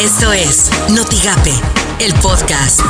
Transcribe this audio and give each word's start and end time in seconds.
Esto 0.00 0.32
es 0.32 0.70
Notigape, 0.94 1.52
el 2.00 2.14
podcast. 2.22 2.80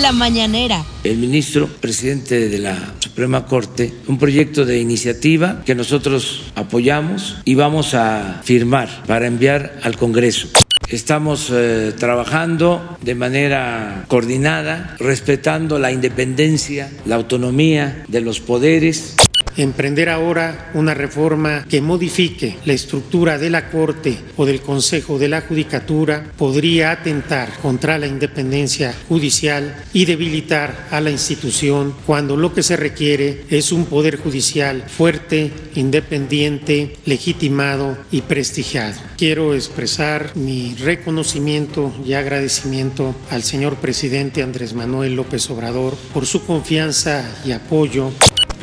La 0.00 0.10
mañanera. 0.10 0.84
El 1.04 1.18
ministro, 1.18 1.68
presidente 1.68 2.48
de 2.48 2.58
la 2.58 2.94
Suprema 2.98 3.46
Corte, 3.46 3.94
un 4.08 4.18
proyecto 4.18 4.64
de 4.64 4.80
iniciativa 4.80 5.62
que 5.64 5.76
nosotros 5.76 6.50
apoyamos 6.56 7.36
y 7.44 7.54
vamos 7.54 7.94
a 7.94 8.40
firmar 8.42 9.04
para 9.06 9.28
enviar 9.28 9.78
al 9.84 9.96
Congreso. 9.96 10.48
Estamos 10.88 11.48
eh, 11.52 11.92
trabajando 11.96 12.98
de 13.00 13.14
manera 13.14 14.04
coordinada, 14.08 14.96
respetando 14.98 15.78
la 15.78 15.92
independencia, 15.92 16.90
la 17.06 17.14
autonomía 17.14 18.04
de 18.08 18.20
los 18.20 18.40
poderes 18.40 19.14
emprender 19.56 20.08
ahora 20.08 20.70
una 20.74 20.94
reforma 20.94 21.66
que 21.68 21.80
modifique 21.80 22.56
la 22.64 22.72
estructura 22.72 23.38
de 23.38 23.50
la 23.50 23.70
Corte 23.70 24.18
o 24.36 24.46
del 24.46 24.60
Consejo 24.60 25.18
de 25.18 25.28
la 25.28 25.42
Judicatura 25.42 26.24
podría 26.36 26.90
atentar 26.90 27.58
contra 27.60 27.98
la 27.98 28.06
independencia 28.06 28.94
judicial 29.08 29.74
y 29.92 30.04
debilitar 30.04 30.88
a 30.90 31.00
la 31.00 31.10
institución 31.10 31.94
cuando 32.06 32.36
lo 32.36 32.54
que 32.54 32.62
se 32.62 32.76
requiere 32.76 33.44
es 33.50 33.72
un 33.72 33.86
poder 33.86 34.16
judicial 34.18 34.84
fuerte, 34.88 35.50
independiente, 35.74 36.96
legitimado 37.04 37.96
y 38.10 38.22
prestigiado. 38.22 39.00
Quiero 39.16 39.54
expresar 39.54 40.32
mi 40.36 40.74
reconocimiento 40.74 41.92
y 42.04 42.14
agradecimiento 42.14 43.14
al 43.30 43.42
señor 43.42 43.76
presidente 43.76 44.42
Andrés 44.42 44.74
Manuel 44.74 45.16
López 45.16 45.48
Obrador 45.50 45.94
por 46.12 46.26
su 46.26 46.44
confianza 46.44 47.24
y 47.44 47.52
apoyo 47.52 48.10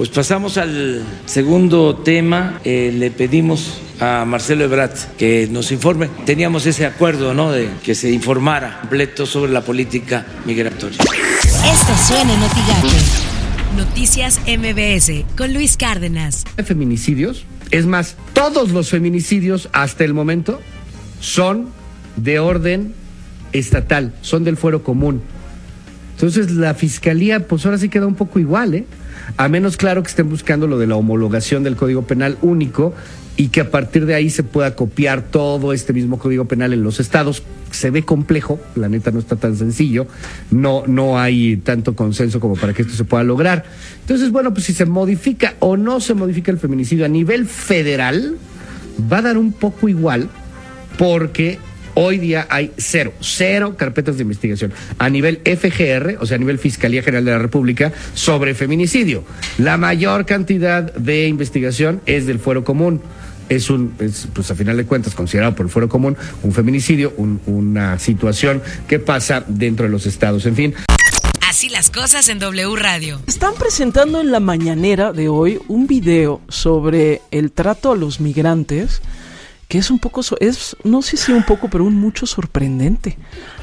pues 0.01 0.09
pasamos 0.09 0.57
al 0.57 1.03
segundo 1.27 1.95
tema. 1.95 2.59
Eh, 2.63 2.91
le 2.91 3.11
pedimos 3.11 3.81
a 3.99 4.25
Marcelo 4.25 4.63
Ebrat 4.63 4.97
que 5.15 5.47
nos 5.51 5.71
informe. 5.71 6.09
Teníamos 6.25 6.65
ese 6.65 6.87
acuerdo, 6.87 7.35
¿no? 7.35 7.51
De 7.51 7.69
que 7.83 7.93
se 7.93 8.09
informara 8.09 8.79
completo 8.79 9.27
sobre 9.27 9.51
la 9.51 9.61
política 9.61 10.25
migratoria. 10.47 10.97
Esto 10.97 11.95
suena 12.07 12.33
en 12.33 13.77
Noticias 13.77 14.39
MBS 14.47 15.23
con 15.37 15.53
Luis 15.53 15.77
Cárdenas. 15.77 16.45
Feminicidios. 16.65 17.45
Es 17.69 17.85
más, 17.85 18.15
todos 18.33 18.71
los 18.71 18.89
feminicidios 18.89 19.69
hasta 19.71 20.03
el 20.03 20.15
momento 20.15 20.59
son 21.19 21.69
de 22.15 22.39
orden 22.39 22.95
estatal, 23.51 24.15
son 24.23 24.45
del 24.45 24.57
fuero 24.57 24.81
común. 24.81 25.21
Entonces 26.15 26.49
la 26.49 26.73
fiscalía, 26.73 27.47
pues 27.47 27.67
ahora 27.67 27.77
sí 27.77 27.87
queda 27.87 28.07
un 28.07 28.15
poco 28.15 28.39
igual, 28.39 28.73
¿eh? 28.73 28.85
A 29.37 29.47
menos 29.47 29.77
claro 29.77 30.03
que 30.03 30.09
estén 30.09 30.29
buscando 30.29 30.67
lo 30.67 30.77
de 30.77 30.87
la 30.87 30.95
homologación 30.95 31.63
del 31.63 31.75
Código 31.75 32.03
Penal 32.03 32.37
único 32.41 32.93
y 33.37 33.47
que 33.47 33.61
a 33.61 33.71
partir 33.71 34.05
de 34.05 34.13
ahí 34.13 34.29
se 34.29 34.43
pueda 34.43 34.75
copiar 34.75 35.21
todo 35.21 35.73
este 35.73 35.93
mismo 35.93 36.19
Código 36.19 36.45
Penal 36.45 36.73
en 36.73 36.83
los 36.83 36.99
estados. 36.99 37.43
Se 37.71 37.89
ve 37.89 38.03
complejo, 38.03 38.59
la 38.75 38.89
neta 38.89 39.11
no 39.11 39.19
está 39.19 39.37
tan 39.37 39.55
sencillo, 39.55 40.05
no, 40.51 40.83
no 40.85 41.17
hay 41.17 41.57
tanto 41.57 41.95
consenso 41.95 42.39
como 42.39 42.55
para 42.55 42.73
que 42.73 42.81
esto 42.81 42.93
se 42.93 43.05
pueda 43.05 43.23
lograr. 43.23 43.63
Entonces, 44.01 44.31
bueno, 44.31 44.53
pues 44.53 44.65
si 44.65 44.73
se 44.73 44.85
modifica 44.85 45.55
o 45.59 45.77
no 45.77 46.01
se 46.01 46.13
modifica 46.13 46.51
el 46.51 46.57
feminicidio 46.57 47.05
a 47.05 47.07
nivel 47.07 47.45
federal, 47.45 48.35
va 49.11 49.19
a 49.19 49.21
dar 49.21 49.37
un 49.37 49.53
poco 49.53 49.87
igual 49.87 50.29
porque 50.97 51.59
Hoy 51.93 52.17
día 52.17 52.47
hay 52.49 52.71
cero, 52.77 53.13
cero 53.19 53.75
carpetas 53.77 54.17
de 54.17 54.23
investigación 54.23 54.73
a 54.97 55.09
nivel 55.09 55.41
FGR, 55.45 56.17
o 56.19 56.25
sea, 56.25 56.35
a 56.35 56.39
nivel 56.39 56.59
Fiscalía 56.59 57.03
General 57.03 57.25
de 57.25 57.31
la 57.31 57.39
República, 57.39 57.91
sobre 58.13 58.53
feminicidio. 58.53 59.23
La 59.57 59.77
mayor 59.77 60.25
cantidad 60.25 60.93
de 60.93 61.27
investigación 61.27 62.01
es 62.05 62.25
del 62.25 62.39
fuero 62.39 62.63
común 62.63 63.01
es 63.51 63.69
un, 63.69 63.93
pues 64.33 64.49
a 64.49 64.55
final 64.55 64.77
de 64.77 64.85
cuentas, 64.85 65.13
considerado 65.13 65.53
por 65.53 65.65
el 65.65 65.71
Fuero 65.71 65.89
Común, 65.89 66.15
un 66.41 66.53
feminicidio, 66.53 67.13
una 67.17 67.99
situación 67.99 68.61
que 68.87 68.97
pasa 68.97 69.43
dentro 69.45 69.85
de 69.85 69.91
los 69.91 70.05
estados. 70.05 70.45
En 70.45 70.55
fin. 70.55 70.73
Así 71.49 71.67
las 71.67 71.89
cosas 71.89 72.29
en 72.29 72.39
W 72.39 72.77
Radio. 72.77 73.19
Están 73.27 73.53
presentando 73.55 74.21
en 74.21 74.31
la 74.31 74.39
mañanera 74.39 75.11
de 75.11 75.27
hoy 75.27 75.59
un 75.67 75.85
video 75.85 76.39
sobre 76.47 77.21
el 77.31 77.51
trato 77.51 77.91
a 77.91 77.97
los 77.97 78.21
migrantes 78.21 79.01
que 79.71 79.77
es 79.77 79.89
un 79.89 79.99
poco, 79.99 80.19
es, 80.41 80.75
no 80.83 81.01
sé 81.01 81.15
si 81.15 81.31
un 81.31 81.43
poco, 81.43 81.69
pero 81.69 81.85
un 81.85 81.95
mucho 81.95 82.25
sorprendente. 82.25 83.17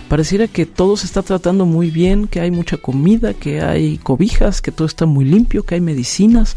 Pareciera 0.08 0.48
que 0.48 0.64
todo 0.64 0.96
se 0.96 1.04
está 1.04 1.20
tratando 1.20 1.66
muy 1.66 1.90
bien, 1.90 2.28
que 2.28 2.40
hay 2.40 2.50
mucha 2.50 2.78
comida, 2.78 3.34
que 3.34 3.60
hay 3.60 3.98
cobijas, 3.98 4.62
que 4.62 4.72
todo 4.72 4.86
está 4.86 5.04
muy 5.04 5.26
limpio, 5.26 5.64
que 5.64 5.74
hay 5.74 5.82
medicinas. 5.82 6.56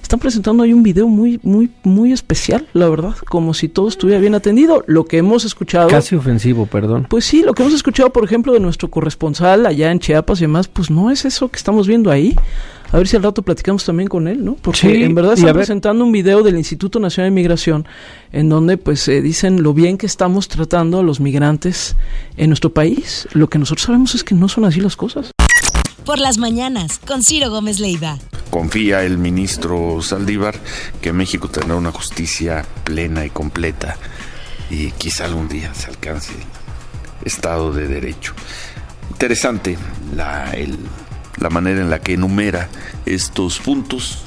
Están 0.00 0.20
presentando 0.20 0.62
ahí 0.62 0.72
un 0.72 0.84
video 0.84 1.08
muy, 1.08 1.40
muy, 1.42 1.72
muy 1.82 2.12
especial, 2.12 2.68
la 2.72 2.88
verdad, 2.88 3.16
como 3.28 3.52
si 3.52 3.68
todo 3.68 3.88
estuviera 3.88 4.20
bien 4.20 4.36
atendido. 4.36 4.84
Lo 4.86 5.06
que 5.06 5.18
hemos 5.18 5.44
escuchado. 5.44 5.88
Casi 5.88 6.14
ofensivo, 6.14 6.66
perdón. 6.66 7.08
Pues 7.10 7.24
sí, 7.24 7.42
lo 7.42 7.52
que 7.52 7.64
hemos 7.64 7.74
escuchado, 7.74 8.10
por 8.10 8.22
ejemplo, 8.22 8.52
de 8.52 8.60
nuestro 8.60 8.90
corresponsal 8.90 9.66
allá 9.66 9.90
en 9.90 9.98
Chiapas 9.98 10.38
y 10.38 10.42
demás, 10.42 10.68
pues 10.68 10.88
no 10.88 11.10
es 11.10 11.24
eso 11.24 11.48
que 11.48 11.56
estamos 11.56 11.88
viendo 11.88 12.12
ahí. 12.12 12.36
A 12.92 12.98
ver 12.98 13.08
si 13.08 13.16
al 13.16 13.22
rato 13.22 13.42
platicamos 13.42 13.84
también 13.84 14.08
con 14.08 14.28
él, 14.28 14.44
¿no? 14.44 14.54
Porque 14.54 15.04
en 15.04 15.14
verdad 15.14 15.34
está 15.34 15.52
presentando 15.52 16.04
un 16.04 16.12
video 16.12 16.42
del 16.42 16.56
Instituto 16.56 17.00
Nacional 17.00 17.30
de 17.30 17.34
Migración 17.34 17.86
en 18.32 18.48
donde 18.48 18.76
pues 18.76 19.08
eh, 19.08 19.20
dicen 19.20 19.62
lo 19.62 19.74
bien 19.74 19.98
que 19.98 20.06
estamos 20.06 20.48
tratando 20.48 21.00
a 21.00 21.02
los 21.02 21.20
migrantes 21.20 21.96
en 22.36 22.50
nuestro 22.50 22.72
país. 22.72 23.26
Lo 23.32 23.48
que 23.48 23.58
nosotros 23.58 23.86
sabemos 23.86 24.14
es 24.14 24.22
que 24.22 24.34
no 24.34 24.48
son 24.48 24.64
así 24.64 24.80
las 24.80 24.96
cosas. 24.96 25.32
Por 26.04 26.18
las 26.18 26.38
mañanas, 26.38 26.98
con 26.98 27.22
Ciro 27.22 27.50
Gómez 27.50 27.80
Leiva. 27.80 28.18
Confía 28.50 29.04
el 29.04 29.18
ministro 29.18 30.00
Saldívar 30.02 30.54
que 31.00 31.12
México 31.12 31.48
tendrá 31.48 31.76
una 31.76 31.90
justicia 31.90 32.64
plena 32.84 33.24
y 33.24 33.30
completa 33.30 33.96
y 34.70 34.90
quizá 34.92 35.24
algún 35.24 35.48
día 35.48 35.72
se 35.74 35.88
alcance 35.88 36.32
el 36.34 37.26
Estado 37.26 37.72
de 37.72 37.88
Derecho. 37.88 38.34
Interesante 39.10 39.78
la, 40.14 40.52
el 40.52 40.78
la 41.38 41.50
manera 41.50 41.80
en 41.80 41.90
la 41.90 42.00
que 42.00 42.14
enumera 42.14 42.68
estos 43.06 43.58
puntos. 43.58 44.24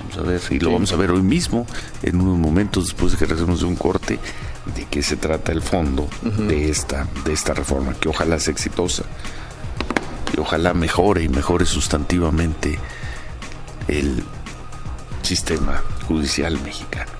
Vamos 0.00 0.18
a 0.18 0.22
ver, 0.22 0.40
y 0.50 0.58
lo 0.58 0.72
vamos 0.72 0.92
a 0.92 0.96
ver 0.96 1.10
hoy 1.10 1.22
mismo, 1.22 1.66
en 2.02 2.20
unos 2.20 2.38
momentos 2.38 2.84
después 2.86 3.12
de 3.12 3.18
que 3.18 3.24
regresemos 3.26 3.60
de 3.60 3.66
un 3.66 3.76
corte, 3.76 4.18
de 4.74 4.84
qué 4.86 5.02
se 5.02 5.16
trata 5.16 5.52
el 5.52 5.62
fondo 5.62 6.08
de, 6.22 6.70
esta, 6.70 7.06
de 7.24 7.32
esta 7.32 7.54
reforma, 7.54 7.94
que 7.94 8.08
ojalá 8.08 8.38
sea 8.38 8.52
exitosa 8.52 9.04
y 10.36 10.40
ojalá 10.40 10.74
mejore 10.74 11.22
y 11.22 11.28
mejore 11.28 11.66
sustantivamente 11.66 12.78
el 13.88 14.24
sistema 15.22 15.82
judicial 16.06 16.60
mexicano. 16.62 17.12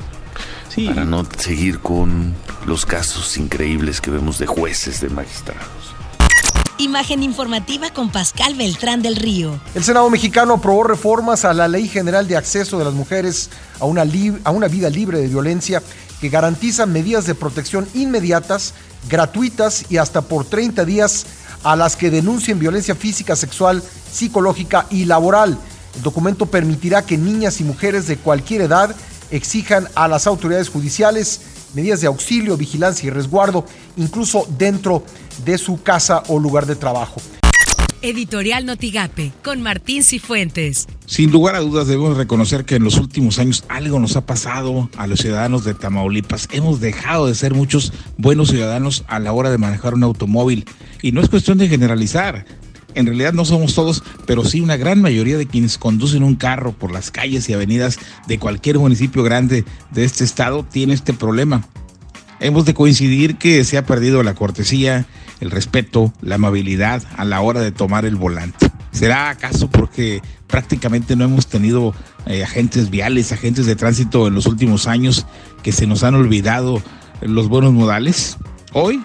Para 0.86 1.06
no 1.06 1.24
seguir 1.38 1.78
con 1.78 2.34
los 2.66 2.84
casos 2.84 3.38
increíbles 3.38 4.02
que 4.02 4.10
vemos 4.10 4.38
de 4.38 4.46
jueces, 4.46 5.00
de 5.00 5.08
magistrados. 5.08 5.85
Imagen 6.86 7.24
informativa 7.24 7.90
con 7.90 8.12
Pascal 8.12 8.54
Beltrán 8.54 9.02
del 9.02 9.16
Río. 9.16 9.60
El 9.74 9.82
Senado 9.82 10.08
mexicano 10.08 10.54
aprobó 10.54 10.84
reformas 10.84 11.44
a 11.44 11.52
la 11.52 11.66
Ley 11.66 11.88
General 11.88 12.28
de 12.28 12.36
Acceso 12.36 12.78
de 12.78 12.84
las 12.84 12.94
Mujeres 12.94 13.50
a 13.80 13.86
una, 13.86 14.04
a 14.44 14.50
una 14.52 14.68
vida 14.68 14.88
libre 14.88 15.18
de 15.18 15.26
violencia 15.26 15.82
que 16.20 16.28
garantizan 16.28 16.92
medidas 16.92 17.26
de 17.26 17.34
protección 17.34 17.88
inmediatas, 17.94 18.72
gratuitas 19.08 19.86
y 19.90 19.96
hasta 19.96 20.22
por 20.22 20.44
30 20.44 20.84
días 20.84 21.26
a 21.64 21.74
las 21.74 21.96
que 21.96 22.08
denuncien 22.08 22.60
violencia 22.60 22.94
física, 22.94 23.34
sexual, 23.34 23.82
psicológica 24.12 24.86
y 24.88 25.06
laboral. 25.06 25.58
El 25.96 26.02
documento 26.02 26.46
permitirá 26.46 27.02
que 27.02 27.18
niñas 27.18 27.60
y 27.60 27.64
mujeres 27.64 28.06
de 28.06 28.16
cualquier 28.16 28.60
edad 28.60 28.94
exijan 29.32 29.88
a 29.96 30.06
las 30.06 30.28
autoridades 30.28 30.68
judiciales 30.68 31.40
medidas 31.74 32.00
de 32.00 32.06
auxilio, 32.06 32.56
vigilancia 32.56 33.06
y 33.06 33.10
resguardo, 33.10 33.64
incluso 33.96 34.46
dentro 34.58 35.04
de 35.44 35.58
su 35.58 35.82
casa 35.82 36.22
o 36.28 36.38
lugar 36.38 36.66
de 36.66 36.76
trabajo. 36.76 37.20
Editorial 38.02 38.66
Notigape 38.66 39.32
con 39.42 39.62
Martín 39.62 40.04
Cifuentes. 40.04 40.86
Sin 41.06 41.32
lugar 41.32 41.54
a 41.54 41.60
dudas 41.60 41.86
debemos 41.86 42.16
reconocer 42.16 42.64
que 42.64 42.76
en 42.76 42.84
los 42.84 42.98
últimos 42.98 43.38
años 43.38 43.64
algo 43.68 43.98
nos 43.98 44.16
ha 44.16 44.26
pasado 44.26 44.90
a 44.96 45.06
los 45.06 45.20
ciudadanos 45.20 45.64
de 45.64 45.74
Tamaulipas. 45.74 46.48
Hemos 46.52 46.80
dejado 46.80 47.26
de 47.26 47.34
ser 47.34 47.54
muchos 47.54 47.92
buenos 48.18 48.50
ciudadanos 48.50 49.04
a 49.08 49.18
la 49.18 49.32
hora 49.32 49.50
de 49.50 49.58
manejar 49.58 49.94
un 49.94 50.04
automóvil. 50.04 50.66
Y 51.02 51.12
no 51.12 51.20
es 51.20 51.28
cuestión 51.28 51.58
de 51.58 51.68
generalizar 51.68 52.44
en 52.96 53.06
realidad 53.06 53.34
no 53.34 53.44
somos 53.44 53.74
todos, 53.74 54.02
pero 54.26 54.44
sí 54.44 54.60
una 54.60 54.76
gran 54.76 55.00
mayoría 55.00 55.36
de 55.36 55.46
quienes 55.46 55.78
conducen 55.78 56.22
un 56.22 56.34
carro 56.34 56.72
por 56.72 56.90
las 56.90 57.10
calles 57.10 57.48
y 57.48 57.52
avenidas 57.52 57.98
de 58.26 58.38
cualquier 58.38 58.78
municipio 58.78 59.22
grande 59.22 59.64
de 59.92 60.04
este 60.04 60.24
estado 60.24 60.64
tiene 60.64 60.94
este 60.94 61.12
problema. 61.12 61.68
Hemos 62.40 62.64
de 62.64 62.74
coincidir 62.74 63.36
que 63.36 63.64
se 63.64 63.76
ha 63.76 63.84
perdido 63.84 64.22
la 64.22 64.34
cortesía, 64.34 65.06
el 65.40 65.50
respeto, 65.50 66.12
la 66.22 66.36
amabilidad 66.36 67.02
a 67.16 67.24
la 67.24 67.40
hora 67.42 67.60
de 67.60 67.70
tomar 67.70 68.06
el 68.06 68.16
volante. 68.16 68.70
¿Será 68.92 69.28
acaso 69.28 69.68
porque 69.68 70.22
prácticamente 70.46 71.16
no 71.16 71.24
hemos 71.24 71.48
tenido 71.48 71.94
eh, 72.24 72.44
agentes 72.44 72.88
viales, 72.88 73.30
agentes 73.30 73.66
de 73.66 73.76
tránsito 73.76 74.26
en 74.26 74.34
los 74.34 74.46
últimos 74.46 74.86
años 74.86 75.26
que 75.62 75.72
se 75.72 75.86
nos 75.86 76.02
han 76.02 76.14
olvidado 76.14 76.82
los 77.20 77.48
buenos 77.48 77.74
modales? 77.74 78.38
Hoy 78.72 79.02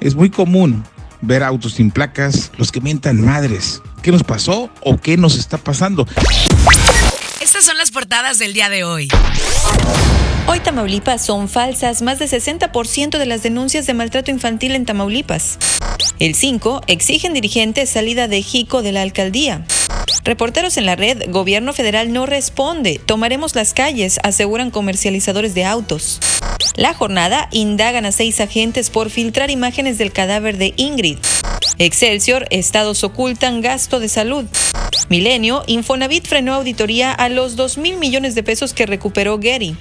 es 0.00 0.14
muy 0.14 0.28
común 0.28 0.84
ver 1.20 1.42
autos 1.42 1.74
sin 1.74 1.90
placas, 1.90 2.50
los 2.56 2.72
que 2.72 2.80
mientan 2.80 3.20
madres. 3.20 3.82
¿Qué 4.02 4.12
nos 4.12 4.22
pasó 4.22 4.70
o 4.80 4.96
qué 4.96 5.16
nos 5.16 5.36
está 5.36 5.58
pasando? 5.58 6.06
Estas 7.40 7.64
son 7.64 7.76
las 7.76 7.90
portadas 7.90 8.38
del 8.38 8.52
día 8.52 8.68
de 8.68 8.84
hoy. 8.84 9.08
Hoy 10.46 10.60
Tamaulipas 10.60 11.24
son 11.24 11.48
falsas 11.48 12.02
más 12.02 12.18
de 12.18 12.26
60% 12.26 13.18
de 13.18 13.26
las 13.26 13.42
denuncias 13.42 13.86
de 13.86 13.94
maltrato 13.94 14.30
infantil 14.30 14.74
en 14.74 14.84
Tamaulipas. 14.84 15.58
El 16.18 16.34
5 16.34 16.82
exigen 16.86 17.34
dirigentes 17.34 17.90
salida 17.90 18.26
de 18.26 18.42
Jico 18.42 18.82
de 18.82 18.92
la 18.92 19.02
alcaldía. 19.02 19.64
Reporteros 20.24 20.76
en 20.76 20.86
la 20.86 20.96
red, 20.96 21.30
gobierno 21.30 21.72
federal 21.72 22.12
no 22.12 22.26
responde, 22.26 23.00
tomaremos 23.04 23.54
las 23.54 23.72
calles, 23.74 24.18
aseguran 24.22 24.70
comercializadores 24.70 25.54
de 25.54 25.64
autos. 25.64 26.20
La 26.76 26.94
jornada 26.94 27.48
indagan 27.50 28.06
a 28.06 28.12
seis 28.12 28.40
agentes 28.40 28.90
por 28.90 29.10
filtrar 29.10 29.50
imágenes 29.50 29.98
del 29.98 30.12
cadáver 30.12 30.56
de 30.56 30.74
Ingrid. 30.76 31.18
Excelsior, 31.78 32.46
estados 32.50 33.04
ocultan 33.04 33.60
gasto 33.60 34.00
de 34.00 34.08
salud. 34.08 34.46
Milenio, 35.08 35.64
Infonavit 35.66 36.26
frenó 36.26 36.54
auditoría 36.54 37.12
a 37.12 37.28
los 37.28 37.56
2 37.56 37.78
mil 37.78 37.96
millones 37.96 38.34
de 38.34 38.42
pesos 38.42 38.74
que 38.74 38.86
recuperó 38.86 39.40
Getty. 39.40 39.76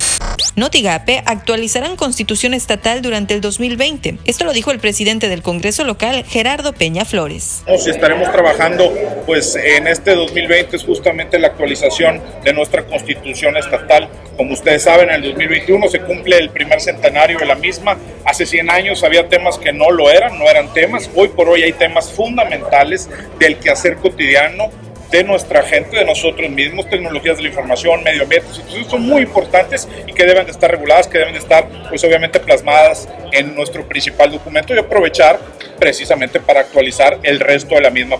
Notigape 0.55 1.21
actualizarán 1.25 1.95
constitución 1.95 2.53
estatal 2.53 3.01
durante 3.01 3.33
el 3.33 3.41
2020. 3.41 4.19
Esto 4.25 4.45
lo 4.45 4.53
dijo 4.53 4.71
el 4.71 4.79
presidente 4.79 5.29
del 5.29 5.41
Congreso 5.41 5.83
local, 5.83 6.23
Gerardo 6.23 6.73
Peña 6.73 7.05
Flores. 7.05 7.63
Estaremos 7.67 8.31
trabajando 8.31 8.93
pues 9.25 9.55
en 9.55 9.87
este 9.87 10.15
2020 10.15 10.75
es 10.75 10.83
justamente 10.83 11.39
la 11.39 11.47
actualización 11.47 12.21
de 12.43 12.53
nuestra 12.53 12.85
constitución 12.85 13.57
estatal. 13.57 14.09
Como 14.37 14.53
ustedes 14.53 14.83
saben, 14.83 15.09
en 15.09 15.15
el 15.15 15.23
2021 15.23 15.87
se 15.89 15.99
cumple 16.01 16.37
el 16.37 16.49
primer 16.49 16.79
centenario 16.79 17.39
de 17.39 17.45
la 17.45 17.55
misma. 17.55 17.97
Hace 18.25 18.45
100 18.45 18.69
años 18.69 19.03
había 19.03 19.27
temas 19.27 19.57
que 19.57 19.73
no 19.73 19.91
lo 19.91 20.09
eran, 20.09 20.39
no 20.39 20.49
eran 20.49 20.73
temas. 20.73 21.09
Hoy 21.15 21.27
por 21.29 21.49
hoy 21.49 21.63
hay 21.63 21.73
temas 21.73 22.11
fundamentales 22.11 23.09
del 23.39 23.57
quehacer 23.57 23.97
cotidiano 23.97 24.69
de 25.11 25.23
nuestra 25.23 25.63
gente, 25.63 25.97
de 25.97 26.05
nosotros 26.05 26.49
mismos, 26.49 26.89
tecnologías 26.89 27.37
de 27.37 27.43
la 27.43 27.49
información, 27.49 28.03
medio 28.03 28.23
ambiente, 28.23 28.47
entonces 28.55 28.87
son 28.87 29.01
muy 29.01 29.23
importantes 29.23 29.87
y 30.07 30.13
que 30.13 30.25
deben 30.25 30.45
de 30.45 30.51
estar 30.51 30.69
reguladas, 30.69 31.07
que 31.07 31.17
deben 31.17 31.33
de 31.33 31.39
estar 31.39 31.67
pues 31.89 32.03
obviamente 32.03 32.39
plasmadas 32.39 33.09
en 33.31 33.55
nuestro 33.55 33.87
principal 33.87 34.31
documento 34.31 34.73
y 34.73 34.77
aprovechar 34.77 35.39
precisamente 35.79 36.39
para 36.39 36.61
actualizar 36.61 37.19
el 37.23 37.39
resto 37.39 37.75
de 37.75 37.81
la 37.81 37.89
misma. 37.89 38.17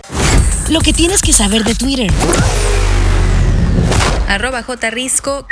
Lo 0.68 0.80
que 0.80 0.92
tienes 0.92 1.20
que 1.20 1.32
saber 1.32 1.64
de 1.64 1.74
Twitter. 1.74 2.10
Arroba 4.28 4.62
J. 4.62 4.90
Risco. 4.90 5.46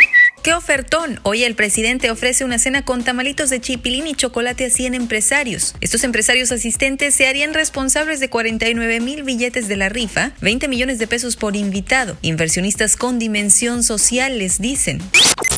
¡Qué 0.49 0.55
ofertón! 0.55 1.21
Hoy 1.25 1.45
el 1.45 1.55
presidente 1.55 2.11
ofrece 2.11 2.43
una 2.43 2.59
cena 2.59 2.83
con 2.83 3.05
tamalitos 3.05 3.51
de 3.51 3.61
chipilín 3.61 4.07
y 4.07 4.15
chocolate 4.15 4.65
a 4.65 4.71
100 4.71 4.95
empresarios. 4.95 5.75
Estos 5.83 6.05
empresarios 6.05 6.51
asistentes 6.53 7.15
se 7.15 7.27
harían 7.27 7.53
responsables 7.53 8.19
de 8.19 8.31
49 8.31 9.01
mil 9.01 9.25
billetes 9.25 9.69
de 9.69 9.77
la 9.77 9.91
rifa, 9.91 10.33
20 10.41 10.67
millones 10.69 10.99
de 10.99 11.07
pesos 11.07 11.37
por 11.37 11.55
invitado. 11.55 12.17
Inversionistas 12.23 12.97
con 12.97 13.19
dimensión 13.19 13.83
social 13.83 14.39
les 14.39 14.59
dicen. 14.59 15.03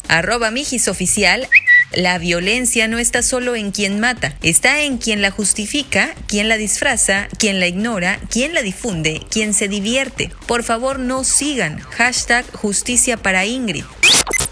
Arroba 0.09 0.51
Mijis 0.51 0.89
Oficial. 0.89 1.47
La 1.93 2.19
violencia 2.19 2.89
no 2.89 2.99
está 2.99 3.23
solo 3.23 3.55
en 3.55 3.71
quien 3.71 4.01
mata, 4.01 4.37
está 4.43 4.83
en 4.83 4.99
quien 4.99 5.23
la 5.23 5.31
justifica, 5.31 6.17
quien 6.27 6.49
la 6.49 6.57
disfraza, 6.57 7.29
quien 7.39 7.61
la 7.61 7.69
ignora, 7.69 8.19
quien 8.29 8.55
la 8.55 8.63
difunde, 8.63 9.21
quien 9.31 9.55
se 9.55 9.69
divierte. 9.69 10.33
Por 10.49 10.65
favor 10.65 10.99
no 10.99 11.23
sigan. 11.23 11.79
Hashtag 11.79 12.45
justicia 12.57 13.17
para 13.17 13.47
Ingrid. 13.47 13.85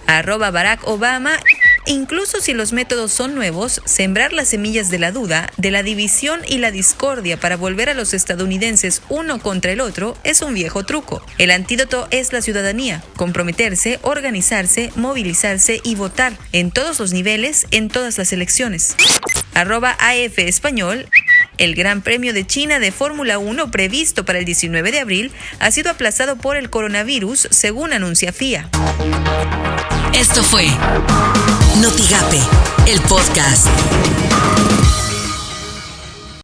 Arroba 0.08 0.50
Barack 0.50 0.88
Obama. 0.88 1.38
Incluso 1.86 2.40
si 2.40 2.54
los 2.54 2.72
métodos 2.72 3.12
son 3.12 3.34
nuevos, 3.34 3.80
sembrar 3.84 4.32
las 4.32 4.48
semillas 4.48 4.90
de 4.90 4.98
la 4.98 5.12
duda, 5.12 5.50
de 5.56 5.70
la 5.70 5.82
división 5.82 6.40
y 6.46 6.58
la 6.58 6.70
discordia 6.70 7.38
para 7.38 7.56
volver 7.56 7.88
a 7.88 7.94
los 7.94 8.12
estadounidenses 8.14 9.02
uno 9.08 9.38
contra 9.38 9.72
el 9.72 9.80
otro 9.80 10.16
es 10.24 10.42
un 10.42 10.54
viejo 10.54 10.84
truco. 10.84 11.24
El 11.36 11.50
antídoto 11.50 12.08
es 12.10 12.32
la 12.32 12.42
ciudadanía, 12.42 13.02
comprometerse, 13.16 14.00
organizarse, 14.02 14.90
movilizarse 14.96 15.80
y 15.84 15.94
votar 15.94 16.32
en 16.52 16.70
todos 16.70 16.98
los 17.00 17.12
niveles, 17.12 17.66
en 17.70 17.88
todas 17.88 18.18
las 18.18 18.32
elecciones. 18.32 18.96
Arroba 19.54 19.90
AF 19.92 20.38
Español. 20.38 21.08
El 21.58 21.74
Gran 21.74 22.02
Premio 22.02 22.32
de 22.32 22.46
China 22.46 22.78
de 22.78 22.92
Fórmula 22.92 23.38
1 23.38 23.70
previsto 23.70 24.24
para 24.24 24.38
el 24.38 24.44
19 24.44 24.92
de 24.92 25.00
abril 25.00 25.32
ha 25.58 25.70
sido 25.70 25.90
aplazado 25.90 26.36
por 26.36 26.56
el 26.56 26.70
coronavirus, 26.70 27.48
según 27.50 27.92
anuncia 27.92 28.32
FIA. 28.32 28.70
Esto 30.12 30.42
fue 30.42 30.68
Notigape, 31.80 32.40
el 32.86 33.00
podcast. 33.02 33.68